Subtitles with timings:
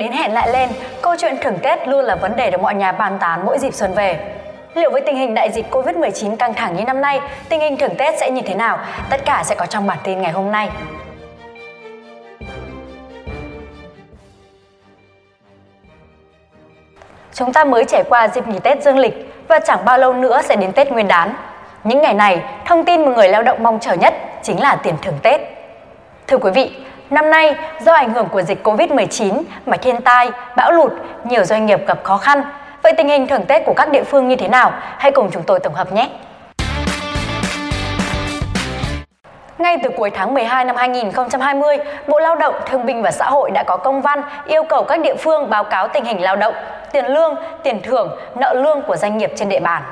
[0.00, 0.68] Đến hẹn lại lên,
[1.02, 3.74] câu chuyện thưởng Tết luôn là vấn đề được mọi nhà bàn tán mỗi dịp
[3.74, 4.18] xuân về.
[4.74, 7.94] Liệu với tình hình đại dịch Covid-19 căng thẳng như năm nay, tình hình thưởng
[7.98, 8.78] Tết sẽ như thế nào?
[9.10, 10.68] Tất cả sẽ có trong bản tin ngày hôm nay.
[17.32, 20.40] Chúng ta mới trải qua dịp nghỉ Tết dương lịch và chẳng bao lâu nữa
[20.44, 21.34] sẽ đến Tết Nguyên đán.
[21.84, 24.94] Những ngày này, thông tin mà người lao động mong chờ nhất chính là tiền
[25.02, 25.40] thưởng Tết.
[26.26, 26.76] Thưa quý vị,
[27.10, 27.54] năm nay
[27.86, 30.92] do ảnh hưởng của dịch Covid-19 mà thiên tai, bão lụt,
[31.24, 32.42] nhiều doanh nghiệp gặp khó khăn.
[32.82, 34.72] Vậy tình hình thưởng Tết của các địa phương như thế nào?
[34.98, 36.10] Hãy cùng chúng tôi tổng hợp nhé.
[39.58, 41.76] Ngay từ cuối tháng 12 năm 2020,
[42.08, 45.00] Bộ Lao động, Thương binh và Xã hội đã có công văn yêu cầu các
[45.00, 46.54] địa phương báo cáo tình hình lao động,
[46.92, 48.08] tiền lương, tiền thưởng,
[48.40, 49.82] nợ lương của doanh nghiệp trên địa bàn.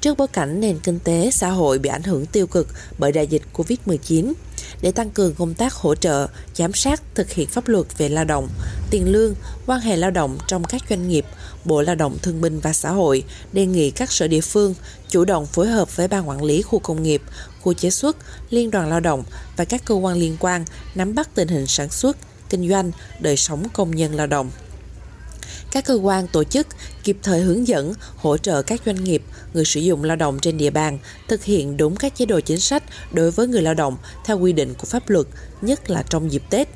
[0.00, 2.66] Trước bối cảnh nền kinh tế, xã hội bị ảnh hưởng tiêu cực
[2.98, 4.32] bởi đại dịch Covid-19,
[4.82, 8.24] để tăng cường công tác hỗ trợ, giám sát, thực hiện pháp luật về lao
[8.24, 8.48] động,
[8.90, 9.34] tiền lương,
[9.66, 11.26] quan hệ lao động trong các doanh nghiệp,
[11.64, 14.74] Bộ Lao động Thương binh và Xã hội đề nghị các sở địa phương
[15.08, 17.22] chủ động phối hợp với ban quản lý khu công nghiệp,
[17.60, 18.16] khu chế xuất,
[18.50, 19.24] liên đoàn lao động
[19.56, 22.16] và các cơ quan liên quan nắm bắt tình hình sản xuất,
[22.50, 24.50] kinh doanh, đời sống công nhân lao động
[25.70, 26.66] các cơ quan tổ chức
[27.04, 29.22] kịp thời hướng dẫn, hỗ trợ các doanh nghiệp,
[29.54, 32.60] người sử dụng lao động trên địa bàn thực hiện đúng các chế độ chính
[32.60, 35.26] sách đối với người lao động theo quy định của pháp luật,
[35.62, 36.68] nhất là trong dịp Tết.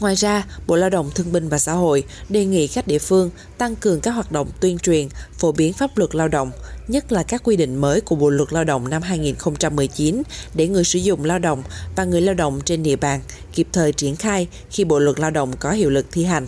[0.00, 3.30] Ngoài ra, Bộ Lao động Thương binh và Xã hội đề nghị các địa phương
[3.58, 6.50] tăng cường các hoạt động tuyên truyền, phổ biến pháp luật lao động,
[6.88, 10.22] nhất là các quy định mới của Bộ luật Lao động năm 2019
[10.54, 11.62] để người sử dụng lao động
[11.96, 13.20] và người lao động trên địa bàn
[13.52, 16.46] kịp thời triển khai khi Bộ luật Lao động có hiệu lực thi hành.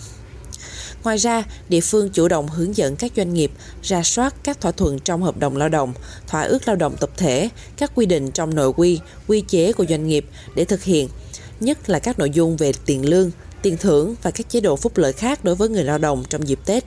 [1.04, 3.50] Ngoài ra, địa phương chủ động hướng dẫn các doanh nghiệp
[3.82, 5.92] ra soát các thỏa thuận trong hợp đồng lao động,
[6.26, 9.84] thỏa ước lao động tập thể, các quy định trong nội quy, quy chế của
[9.88, 11.08] doanh nghiệp để thực hiện,
[11.60, 13.30] nhất là các nội dung về tiền lương,
[13.62, 16.48] tiền thưởng và các chế độ phúc lợi khác đối với người lao động trong
[16.48, 16.84] dịp Tết.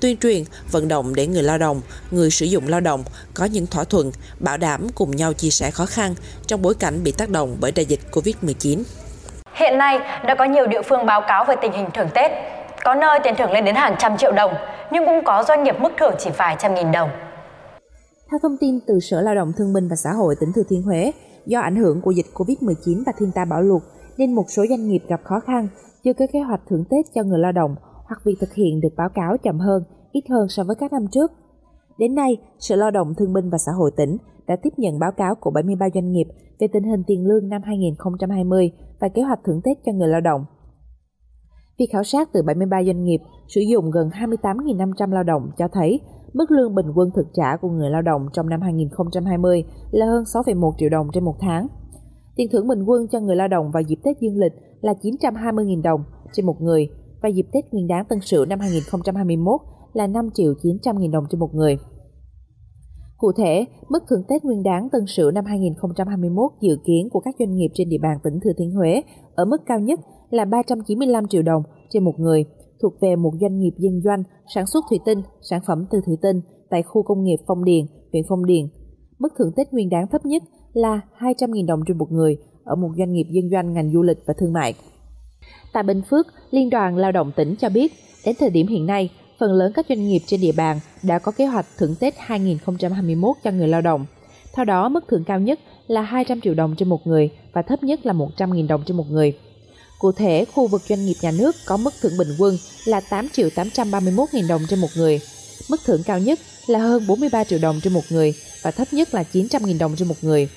[0.00, 3.04] Tuyên truyền, vận động để người lao động, người sử dụng lao động
[3.34, 6.14] có những thỏa thuận, bảo đảm cùng nhau chia sẻ khó khăn
[6.46, 8.82] trong bối cảnh bị tác động bởi đại dịch Covid-19.
[9.54, 12.30] Hiện nay đã có nhiều địa phương báo cáo về tình hình thưởng Tết
[12.84, 14.52] có nơi tiền thưởng lên đến hàng trăm triệu đồng,
[14.92, 17.10] nhưng cũng có doanh nghiệp mức thưởng chỉ vài trăm nghìn đồng.
[18.30, 20.82] Theo thông tin từ Sở Lao động Thương binh và Xã hội tỉnh Thừa Thiên
[20.82, 21.12] Huế,
[21.46, 23.82] do ảnh hưởng của dịch Covid-19 và thiên tai bão lụt
[24.18, 25.68] nên một số doanh nghiệp gặp khó khăn,
[26.04, 27.74] chưa có kế hoạch thưởng Tết cho người lao động
[28.06, 31.06] hoặc việc thực hiện được báo cáo chậm hơn, ít hơn so với các năm
[31.12, 31.32] trước.
[31.98, 34.16] Đến nay, Sở Lao động Thương binh và Xã hội tỉnh
[34.46, 36.26] đã tiếp nhận báo cáo của 73 doanh nghiệp
[36.58, 40.20] về tình hình tiền lương năm 2020 và kế hoạch thưởng Tết cho người lao
[40.20, 40.44] động.
[41.78, 43.18] Việc khảo sát từ 73 doanh nghiệp
[43.48, 46.00] sử dụng gần 28.500 lao động cho thấy
[46.32, 50.24] mức lương bình quân thực trả của người lao động trong năm 2020 là hơn
[50.24, 51.66] 6,1 triệu đồng trên một tháng.
[52.36, 55.82] Tiền thưởng bình quân cho người lao động vào dịp Tết dương lịch là 920.000
[55.82, 56.88] đồng trên một người
[57.22, 59.60] và dịp Tết Nguyên đán Tân Sửu năm 2021
[59.92, 61.78] là 5 triệu 900.000 đồng trên một người.
[63.16, 67.34] Cụ thể, mức thưởng Tết Nguyên đán Tân Sửu năm 2021 dự kiến của các
[67.38, 69.02] doanh nghiệp trên địa bàn tỉnh Thừa Thiên Huế
[69.34, 72.44] ở mức cao nhất là 395 triệu đồng trên một người
[72.82, 74.22] thuộc về một doanh nghiệp dân doanh
[74.54, 76.40] sản xuất thủy tinh, sản phẩm từ thủy tinh
[76.70, 78.64] tại khu công nghiệp Phong Điền, huyện Phong Điền.
[79.18, 80.42] Mức thưởng Tết nguyên đáng thấp nhất
[80.72, 84.18] là 200.000 đồng trên một người ở một doanh nghiệp dân doanh ngành du lịch
[84.26, 84.74] và thương mại.
[85.72, 87.92] Tại Bình Phước, Liên đoàn Lao động tỉnh cho biết,
[88.26, 91.32] đến thời điểm hiện nay, phần lớn các doanh nghiệp trên địa bàn đã có
[91.36, 94.06] kế hoạch thưởng Tết 2021 cho người lao động.
[94.54, 97.82] Theo đó, mức thưởng cao nhất là 200 triệu đồng trên một người và thấp
[97.82, 99.38] nhất là 100.000 đồng trên một người.
[99.98, 103.28] Cụ thể, khu vực doanh nghiệp nhà nước có mức thưởng bình quân là 8
[103.28, 105.20] triệu 831 nghìn đồng trên một người.
[105.70, 109.14] Mức thưởng cao nhất là hơn 43 triệu đồng trên một người và thấp nhất
[109.14, 110.48] là 900 nghìn đồng trên một người.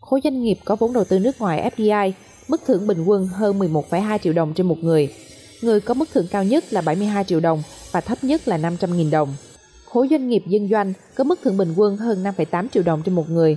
[0.00, 2.12] Khối doanh nghiệp có vốn đầu tư nước ngoài FDI,
[2.48, 5.14] mức thưởng bình quân hơn 11,2 triệu đồng trên một người.
[5.62, 7.62] Người có mức thưởng cao nhất là 72 triệu đồng
[7.92, 9.36] và thấp nhất là 500 nghìn đồng.
[9.84, 13.14] Khối doanh nghiệp dân doanh có mức thưởng bình quân hơn 5,8 triệu đồng trên
[13.14, 13.56] một người.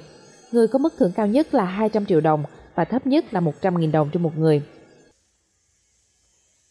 [0.51, 2.43] Người có mức thưởng cao nhất là 200 triệu đồng
[2.75, 4.61] và thấp nhất là 100 nghìn đồng trên một người.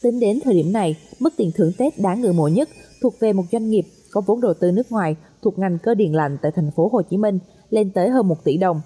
[0.01, 2.69] Tính đến thời điểm này, mức tiền thưởng Tết đáng ngưỡng mộ nhất
[3.01, 6.15] thuộc về một doanh nghiệp có vốn đầu tư nước ngoài thuộc ngành cơ điện
[6.15, 7.39] lạnh tại thành phố Hồ Chí Minh
[7.69, 8.81] lên tới hơn 1 tỷ đồng.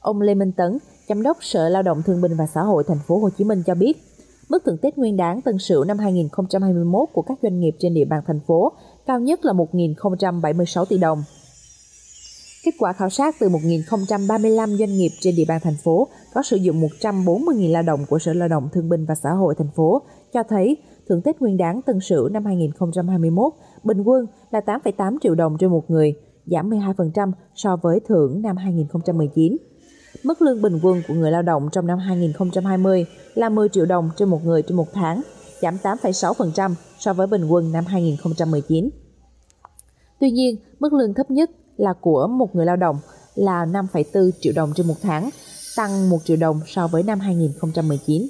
[0.00, 0.78] Ông Lê Minh Tấn,
[1.08, 3.62] giám đốc Sở Lao động Thương binh và Xã hội thành phố Hồ Chí Minh
[3.66, 3.96] cho biết,
[4.48, 8.04] mức thưởng Tết Nguyên đán Tân Sửu năm 2021 của các doanh nghiệp trên địa
[8.04, 8.72] bàn thành phố
[9.06, 11.22] cao nhất là 1.076 tỷ đồng.
[12.64, 16.56] Kết quả khảo sát từ 1.035 doanh nghiệp trên địa bàn thành phố có sử
[16.56, 20.02] dụng 140.000 lao động của Sở Lao động Thương binh và Xã hội thành phố
[20.32, 20.76] cho thấy
[21.08, 23.52] thưởng Tết Nguyên đán Tân Sửu năm 2021
[23.84, 26.14] bình quân là 8,8 triệu đồng trên một người,
[26.46, 29.56] giảm 12% so với thưởng năm 2019.
[30.24, 34.10] Mức lương bình quân của người lao động trong năm 2020 là 10 triệu đồng
[34.16, 35.22] trên một người trên một tháng,
[35.62, 38.90] giảm 8,6% so với bình quân năm 2019.
[40.20, 42.96] Tuy nhiên, mức lương thấp nhất là của một người lao động
[43.34, 45.30] là 5,4 triệu đồng trên một tháng,
[45.76, 48.22] tăng 1 triệu đồng so với năm 2019.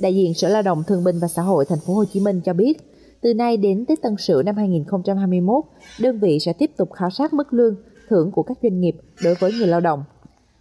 [0.00, 2.40] Đại diện Sở Lao động Thương binh và Xã hội Thành phố Hồ Chí Minh
[2.44, 2.74] cho biết,
[3.20, 5.64] từ nay đến Tết Tân Sửu năm 2021,
[6.00, 7.74] đơn vị sẽ tiếp tục khảo sát mức lương,
[8.08, 10.04] thưởng của các doanh nghiệp đối với người lao động.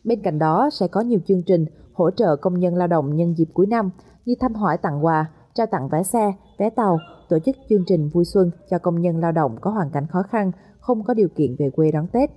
[0.04, 3.36] Bên cạnh đó sẽ có nhiều chương trình hỗ trợ công nhân lao động nhân
[3.38, 3.90] dịp cuối năm
[4.26, 7.00] như thăm hỏi tặng quà, trao tặng vé xe, vé tàu,
[7.30, 10.24] tổ chức chương trình vui xuân cho công nhân lao động có hoàn cảnh khó
[10.30, 12.30] khăn, không có điều kiện về quê đón Tết.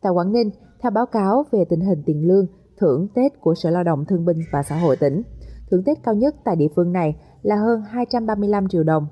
[0.00, 0.50] Tại Quảng Ninh,
[0.80, 2.46] theo báo cáo về tình hình tiền lương,
[2.76, 5.22] thưởng Tết của Sở Lao động Thương binh và Xã hội tỉnh,
[5.70, 9.06] thưởng Tết cao nhất tại địa phương này là hơn 235 triệu đồng.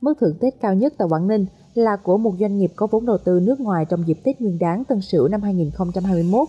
[0.00, 3.06] Mức thưởng Tết cao nhất tại Quảng Ninh là của một doanh nghiệp có vốn
[3.06, 6.48] đầu tư nước ngoài trong dịp Tết Nguyên đán Tân Sửu năm 2021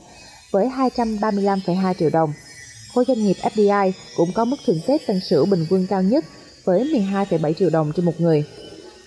[0.51, 2.29] với 235,2 triệu đồng.
[2.94, 6.25] Khối doanh nghiệp FDI cũng có mức thưởng Tết Tân Sửu bình quân cao nhất
[6.63, 8.45] với 12,7 triệu đồng trên một người.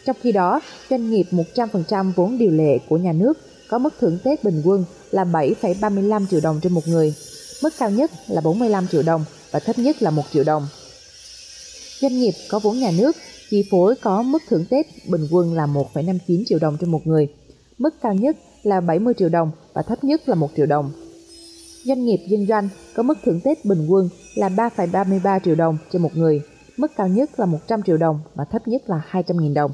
[0.07, 0.61] Trong khi đó,
[0.91, 3.39] doanh nghiệp 100% vốn điều lệ của nhà nước
[3.71, 7.15] có mức thưởng Tết bình quân là 7,35 triệu đồng trên một người.
[7.63, 10.69] Mức cao nhất là 45 triệu đồng và thấp nhất là 1 triệu đồng.
[12.01, 13.17] Doanh nghiệp có vốn nhà nước
[13.51, 17.29] chi phối có mức thưởng Tết bình quân là 1,59 triệu đồng trên một người.
[17.79, 20.93] Mức cao nhất là 70 triệu đồng và thấp nhất là 1 triệu đồng.
[21.85, 26.03] Doanh nghiệp dân doanh có mức thưởng Tết bình quân là 3,33 triệu đồng trên
[26.03, 26.43] một người.
[26.77, 29.73] Mức cao nhất là 100 triệu đồng và thấp nhất là 200.000 đồng.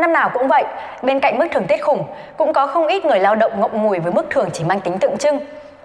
[0.00, 0.64] Năm nào cũng vậy,
[1.02, 2.04] bên cạnh mức thưởng Tết khủng,
[2.36, 4.98] cũng có không ít người lao động ngậm ngùi với mức thưởng chỉ mang tính
[4.98, 5.40] tượng trưng.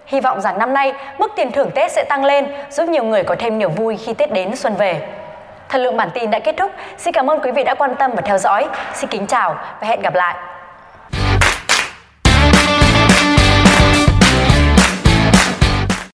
[0.05, 3.23] Hy vọng rằng năm nay, mức tiền thưởng Tết sẽ tăng lên, giúp nhiều người
[3.23, 5.07] có thêm niềm vui khi Tết đến xuân về.
[5.69, 6.71] Thời lượng bản tin đã kết thúc.
[6.97, 8.67] Xin cảm ơn quý vị đã quan tâm và theo dõi.
[8.93, 10.35] Xin kính chào và hẹn gặp lại.